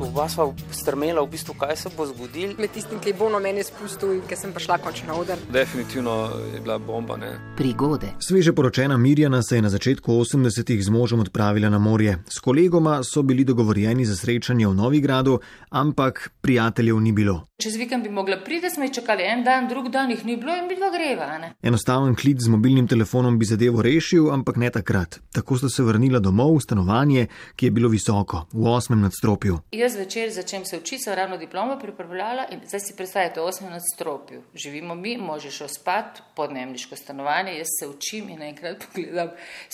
Oba 0.00 0.28
sva 0.28 0.48
strmela, 0.72 1.20
v 1.20 1.28
bistvu, 1.30 1.54
kaj 1.60 1.76
se 1.76 1.90
bo 1.96 2.06
zgodilo. 2.06 2.54
Med 2.58 2.72
tistim, 2.72 3.00
ki 3.04 3.12
je 3.12 3.16
bolno 3.18 3.40
meni 3.40 3.60
spustil 3.64 4.14
in 4.16 4.22
ki 4.24 4.36
sem 4.36 4.54
prišla 4.56 4.78
končno 4.80 5.12
na 5.12 5.18
oder. 5.20 5.42
Definitivno 5.52 6.14
je 6.54 6.60
bila 6.60 6.78
bomba. 6.78 7.16
Ne? 7.20 7.34
Prigode. 7.56 8.14
Sveže 8.18 8.52
poročena 8.52 8.96
Mirjana 8.96 9.42
se 9.42 9.56
je 9.56 9.62
na 9.62 9.68
začetku 9.68 10.12
80-ih 10.12 10.84
z 10.84 10.90
možem 10.90 11.20
odpravila 11.20 11.68
na 11.68 11.78
morje. 11.78 12.16
S 12.28 12.40
kolegoma 12.40 13.02
so 13.04 13.22
bili 13.22 13.44
dogovorjeni 13.44 14.04
za 14.04 14.16
srečanje 14.16 14.66
v 14.68 14.74
Novigradu, 14.74 15.38
ampak 15.70 16.30
prijateljev 16.40 17.00
ni 17.00 17.12
bilo. 17.12 17.49
Čez 17.60 17.76
vikend 17.76 18.02
bi 18.04 18.08
mogla 18.08 18.36
priti, 18.44 18.70
smo 18.70 18.84
jih 18.84 18.92
čakali 18.92 19.22
en 19.22 19.42
dan, 19.44 19.68
drug 19.68 19.88
dan 19.88 20.10
jih 20.10 20.24
ni 20.24 20.36
bilo 20.36 20.54
in 20.56 20.68
bi 20.68 20.76
dva 20.76 20.88
greva. 20.90 21.38
Ne? 21.38 21.52
Enostaven 21.62 22.14
klic 22.16 22.38
z 22.40 22.48
mobilnim 22.48 22.86
telefonom 22.88 23.38
bi 23.38 23.44
zadevo 23.44 23.82
rešil, 23.82 24.30
ampak 24.32 24.56
ne 24.56 24.70
takrat. 24.70 25.18
Tako 25.32 25.58
sta 25.58 25.68
se 25.68 25.82
vrnila 25.82 26.18
domov 26.24 26.54
v 26.56 26.62
stanovanje, 26.64 27.26
ki 27.56 27.66
je 27.66 27.70
bilo 27.70 27.90
visoko, 27.92 28.46
v 28.52 28.64
osmem 28.68 29.02
nadstropju. 29.04 29.58
Jaz 29.76 29.96
večer 29.96 30.30
začnem 30.32 30.64
se 30.64 30.78
učiti, 30.78 31.02
sem 31.04 31.14
ravno 31.14 31.36
diplomo 31.36 31.76
pripravljala 31.78 32.46
in 32.52 32.62
zdaj 32.64 32.80
si 32.80 32.96
predstavljate, 32.96 33.40
v 33.40 33.44
osmem 33.44 33.70
nadstropju. 33.76 34.42
Živimo 34.54 34.94
mi, 34.94 35.16
možeš 35.18 35.60
ospat, 35.60 36.22
podnebniško 36.36 36.96
stanovanje, 36.96 37.58
jaz 37.58 37.68
se 37.80 37.88
učim 37.88 38.28
in 38.28 38.42
enkrat 38.42 38.86
pogledam 38.86 39.28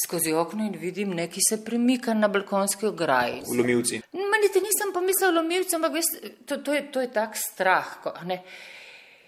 skozi 0.07 0.33
okno 0.33 0.67
in 0.67 0.75
vidim 0.81 1.11
neki 1.11 1.41
se 1.49 1.65
premika 1.65 2.15
na 2.15 2.29
balkonski 2.29 2.87
ograji. 2.87 3.43
Vlomilci. 3.55 4.01
Manite 4.13 4.59
nisem 4.67 4.91
pomislil 4.95 5.35
lomilcem, 5.35 5.79
ampak 5.79 5.93
veste, 6.01 6.35
to, 6.47 6.57
to, 6.57 6.75
je, 6.75 6.93
to 6.93 7.01
je 7.01 7.13
tak 7.13 7.37
strah. 7.37 7.76
Ko, 8.03 8.13
ne. 8.25 8.43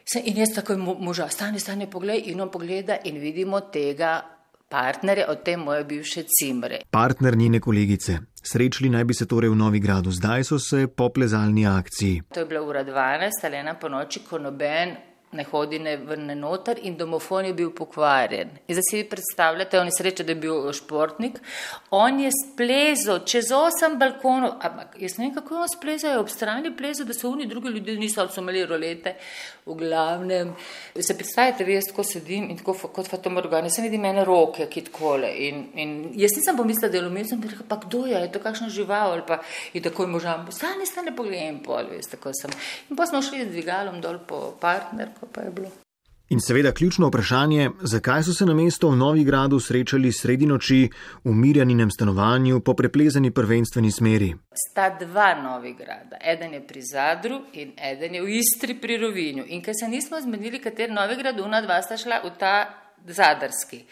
Se, 0.09 0.23
in 0.25 0.38
jaz 0.41 0.55
takoj 0.57 0.77
moža, 0.80 1.29
stane, 1.29 1.61
stane, 1.61 1.91
pogled 1.91 2.27
in 2.27 2.41
on 2.41 2.51
pogleda 2.51 2.97
in 3.05 3.21
vidimo 3.21 3.61
tega 3.61 4.23
partnerja, 4.69 5.27
od 5.29 5.43
te 5.45 5.57
moje 5.57 5.84
bivše 5.84 6.24
cimre. 6.29 6.80
Partner 6.91 7.37
njene 7.37 7.61
kolegice. 7.61 8.19
Srečali 8.43 8.88
naj 8.88 9.05
bi 9.05 9.15
se 9.15 9.27
torej 9.27 9.51
v 9.51 9.57
Novigradu, 9.57 10.11
zdaj 10.11 10.45
so 10.45 10.59
se 10.59 10.87
po 10.87 11.09
plezalni 11.09 11.66
akciji. 11.66 12.23
To 12.34 12.41
je 12.41 12.47
bila 12.47 12.62
ura 12.62 12.84
12, 12.84 13.45
ali 13.45 13.57
ena 13.57 13.74
po 13.74 13.88
noči, 13.88 14.21
ko 14.29 14.38
noben 14.38 14.96
ne 15.32 15.45
hodi 15.45 15.79
ne 15.79 15.96
vrne 15.96 16.34
noter 16.34 16.79
in 16.82 16.96
domofon 16.96 17.45
je 17.45 17.54
bil 17.54 17.71
pokvarjen. 17.76 18.51
In 18.66 18.76
zdaj 18.76 18.87
si 18.90 18.96
vi 18.96 19.09
predstavljate, 19.09 19.80
on 19.80 19.90
je 19.90 19.96
sreča, 19.98 20.24
da 20.24 20.32
je 20.32 20.40
bil 20.40 20.73
športnik, 20.73 21.40
on 21.90 22.20
je 22.20 22.30
splezal 22.32 23.20
čez 23.29 23.52
osem 23.52 23.98
balkonov, 24.01 24.57
ampak 24.65 24.96
jaz 25.01 25.18
ne 25.18 25.26
vem, 25.26 25.35
kako 25.35 25.54
je 25.54 25.60
on 25.60 25.73
splezal, 25.74 26.16
je 26.16 26.23
ob 26.24 26.32
strani 26.32 26.73
plezal, 26.76 27.07
da 27.07 27.15
so 27.15 27.29
oni 27.30 27.46
drugi 27.46 27.74
ljudje 27.76 27.98
niso 27.98 28.20
ali 28.20 28.32
so 28.32 28.40
imeli 28.40 28.66
rolete, 28.66 29.15
v 29.68 29.74
glavnem. 29.74 30.54
Se 31.01 31.15
predstavljate, 31.16 31.65
vi 31.65 31.74
jaz 31.74 31.90
tako 31.90 32.04
sedim 32.04 32.48
in 32.51 32.59
tako 32.59 32.88
kot 32.95 33.09
fatomorgan, 33.10 33.68
jaz 33.68 33.76
sem 33.76 33.85
vidim 33.85 34.02
mene 34.02 34.24
roke, 34.24 34.66
ki 34.70 34.87
takole 34.88 35.30
in, 35.45 35.65
in 35.79 35.95
jaz 36.18 36.35
nisem 36.37 36.57
pomislila, 36.57 36.90
da 36.92 36.98
je 36.98 37.04
lomil, 37.04 37.29
sem 37.29 37.42
rekel, 37.45 37.66
pa 37.68 37.76
kdo 37.85 38.07
je, 38.09 38.16
je 38.16 38.32
to 38.32 38.42
kakšna 38.42 38.70
žival 38.73 39.13
ali 39.13 39.24
pa 39.29 39.40
in 39.74 39.85
tako 39.85 40.07
je 40.07 40.15
možam, 40.15 40.46
stane, 40.54 40.87
stane, 40.88 41.15
pogledaj, 41.16 41.52
pol, 41.65 41.92
veste, 41.92 42.16
tako 42.16 42.32
sem. 42.40 42.54
In 42.88 42.96
pa 42.96 43.07
smo 43.07 43.23
šli 43.23 43.45
z 43.45 43.52
dvigalom 43.52 44.01
dol 44.04 44.18
po 44.26 44.54
partner, 45.21 45.35
pa 45.35 45.41
je 45.43 45.51
bilo. 45.51 45.71
In 46.30 46.41
seveda 46.41 46.73
ključno 46.73 47.09
vprašanje, 47.09 47.71
zakaj 47.80 48.23
so 48.23 48.33
se 48.33 48.47
na 48.47 48.55
mesto 48.55 48.91
v 48.91 48.97
Novigradu 48.97 49.60
srečali 49.60 50.13
sredi 50.13 50.47
noči 50.47 50.91
v 51.25 51.33
mirjaninem 51.33 51.91
stanovanju 51.91 52.60
po 52.60 52.75
preplezani 52.75 53.30
prvenstveni 53.30 53.93
smeri. 53.93 54.35
Sta 54.52 54.91
dva 55.01 55.35
Novigrada, 55.43 56.19
eden 56.21 56.52
je 56.55 56.66
pri 56.66 56.83
Zadru 56.83 57.41
in 57.52 57.73
eden 57.93 58.15
je 58.15 58.23
v 58.23 58.29
Istri 58.29 58.77
pri 58.80 58.99
Rovinju. 58.99 59.45
In 59.49 59.63
ker 59.63 59.75
se 59.80 59.88
nismo 59.88 60.21
zmenili, 60.21 60.60
kater 60.60 60.93
Novigrad, 60.93 61.41
una 61.41 61.63
dva 61.65 61.80
sta 61.82 61.97
šla 61.97 62.21
v 62.25 62.37
ta 62.38 62.55
zadarski. 63.07 63.82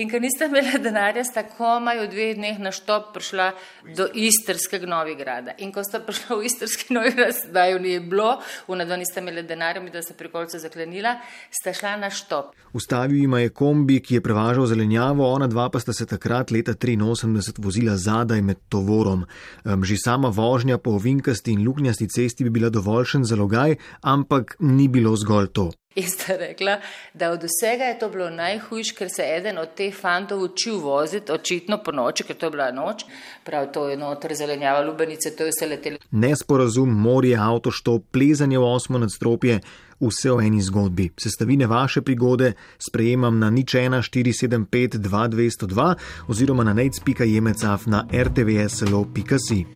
In 0.00 0.10
ker 0.10 0.22
niste 0.22 0.48
imeli 0.48 0.78
denarja, 0.86 1.24
sta 1.24 1.44
komaj 1.48 2.00
v 2.02 2.08
dveh 2.10 2.32
dneh 2.38 2.58
na 2.62 2.72
štop 2.74 3.12
prišla 3.14 3.50
do 3.96 4.08
istrskega 4.14 4.88
Novigrada. 4.90 5.54
In 5.62 5.72
ko 5.72 5.84
sta 5.86 6.00
prišla 6.04 6.38
v 6.38 6.48
istrski 6.48 6.90
Novigrad, 6.96 7.44
da 7.54 7.66
jo 7.70 7.78
ni 7.82 7.96
bilo, 8.00 8.38
v 8.68 8.78
nadvo 8.80 8.98
niste 9.00 9.22
imeli 9.22 9.44
denarja, 9.46 9.82
mi 9.82 9.92
da 9.94 10.02
sta 10.02 10.16
prikolce 10.18 10.58
zaklenila, 10.58 11.16
sta 11.50 11.74
šla 11.76 11.96
na 12.02 12.10
štop. 12.10 12.54
Ustavil 12.74 13.22
jima 13.22 13.40
je 13.44 13.52
kombi, 13.54 14.00
ki 14.02 14.18
je 14.18 14.24
prevažal 14.24 14.66
zelenjavo, 14.66 15.26
ona 15.30 15.46
dva 15.46 15.68
pa 15.70 15.80
sta 15.80 15.92
se 15.92 16.06
takrat 16.06 16.50
leta 16.50 16.74
83 16.74 17.62
vozila 17.62 17.96
zadaj 17.96 18.42
med 18.42 18.58
tovorom. 18.68 19.24
Že 19.64 19.96
sama 20.04 20.28
vožnja 20.28 20.78
po 20.78 20.96
ovinkasti 20.98 21.52
in 21.52 21.64
luknjasti 21.64 22.08
cesti 22.08 22.44
bi 22.44 22.50
bila 22.50 22.70
dovoljšen 22.70 23.24
zalogaj, 23.24 23.76
ampak 24.02 24.56
ni 24.60 24.88
bilo 24.88 25.16
zgolj 25.16 25.52
to. 25.52 25.70
In 25.94 26.08
sta 26.08 26.36
rekla, 26.36 26.80
da 27.14 27.30
od 27.30 27.42
vsega 27.42 27.84
je 27.84 27.98
to 27.98 28.08
bilo 28.10 28.30
najhujš, 28.30 28.92
ker 28.98 29.10
se 29.10 29.22
je 29.22 29.36
eden 29.36 29.58
od 29.58 29.74
teh 29.78 29.94
fantov 29.94 30.42
učil 30.42 30.80
voziti, 30.82 31.32
očitno 31.32 31.78
po 31.84 31.92
noči, 31.92 32.24
ker 32.26 32.36
to 32.36 32.46
je 32.46 32.50
bila 32.50 32.70
noč, 32.74 33.04
prav 33.44 33.70
to 33.72 33.88
je 33.88 33.96
noter 33.96 34.34
zelenjava, 34.34 34.82
lubenice, 34.82 35.30
to 35.36 35.46
je 35.46 35.54
vse 35.54 35.68
letelo. 35.70 35.98
Nesporazum, 36.10 36.90
morje, 36.90 37.38
avtoštop, 37.38 38.10
plezanje 38.10 38.58
v 38.58 38.64
osmo 38.74 38.98
nadstropje, 38.98 39.60
vse 40.00 40.32
o 40.32 40.40
eni 40.40 40.62
zgodbi. 40.62 41.10
Sestavine 41.20 41.66
vaše 41.66 42.02
prigode 42.02 42.52
sprejemam 42.78 43.38
na 43.38 43.50
nič 43.50 43.74
1 43.74 44.02
475 44.10 44.98
2202 44.98 45.94
oziroma 46.28 46.64
na 46.64 46.74
nec.jemecaf 46.74 47.86
na 47.86 48.06
rtvslo.si. 48.12 49.64